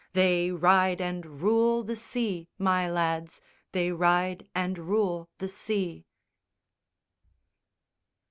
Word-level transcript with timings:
_Chorus: 0.03 0.13
_They 0.59 0.63
ride 0.63 0.99
and 0.99 1.41
rule 1.43 1.83
the 1.83 1.95
sea, 1.95 2.47
My 2.57 2.89
lads, 2.89 3.39
They 3.71 3.91
ride 3.91 4.47
and 4.55 4.75
rule 4.79 5.29
the 5.37 5.47
sea! 5.47 6.07